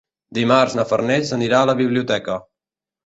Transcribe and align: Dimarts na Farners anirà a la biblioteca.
Dimarts 0.37 0.77
na 0.79 0.85
Farners 0.93 1.35
anirà 1.37 1.59
a 1.67 1.71
la 1.71 1.77
biblioteca. 1.83 2.39